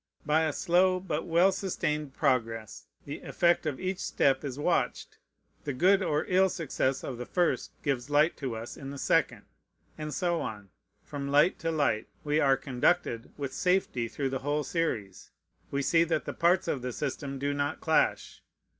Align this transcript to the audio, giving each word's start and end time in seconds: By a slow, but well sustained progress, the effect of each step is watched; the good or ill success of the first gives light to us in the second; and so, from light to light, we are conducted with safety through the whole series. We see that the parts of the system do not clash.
By 0.25 0.45
a 0.45 0.51
slow, 0.51 0.99
but 0.99 1.27
well 1.27 1.51
sustained 1.51 2.15
progress, 2.15 2.87
the 3.05 3.19
effect 3.21 3.67
of 3.67 3.79
each 3.79 3.99
step 3.99 4.43
is 4.43 4.57
watched; 4.57 5.19
the 5.63 5.73
good 5.73 6.01
or 6.01 6.25
ill 6.27 6.49
success 6.49 7.03
of 7.03 7.19
the 7.19 7.25
first 7.27 7.71
gives 7.83 8.09
light 8.09 8.35
to 8.37 8.55
us 8.55 8.77
in 8.77 8.89
the 8.89 8.97
second; 8.97 9.43
and 9.99 10.11
so, 10.11 10.63
from 11.03 11.27
light 11.27 11.59
to 11.59 11.69
light, 11.69 12.07
we 12.23 12.39
are 12.39 12.57
conducted 12.57 13.29
with 13.37 13.53
safety 13.53 14.07
through 14.07 14.29
the 14.29 14.39
whole 14.39 14.63
series. 14.63 15.29
We 15.69 15.83
see 15.83 16.03
that 16.05 16.25
the 16.25 16.33
parts 16.33 16.67
of 16.67 16.81
the 16.81 16.93
system 16.93 17.37
do 17.37 17.53
not 17.53 17.79
clash. 17.79 18.41